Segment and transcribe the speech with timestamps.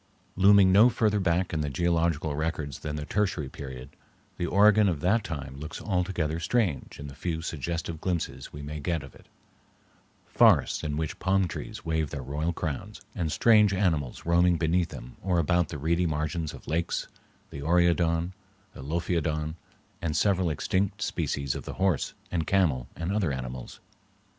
[0.35, 3.91] Looming no further back in the geological records than the Tertiary Period,
[4.37, 8.79] the Oregon of that time looks altogether strange in the few suggestive glimpses we may
[8.79, 14.57] get of it—forests in which palm trees wave their royal crowns, and strange animals roaming
[14.57, 17.07] beneath them or about the reedy margins of lakes,
[17.51, 18.33] the oreodon,
[18.73, 19.53] the lophiodon,
[20.01, 23.79] and several extinct species of the horse, the camel, and other animals.